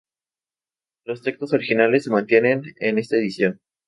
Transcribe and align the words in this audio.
Los 1.05 1.21
textos 1.21 1.53
originales 1.53 2.05
se 2.05 2.09
mantienen 2.09 2.63
en 2.79 2.97
esta 2.97 3.17
edición. 3.17 3.59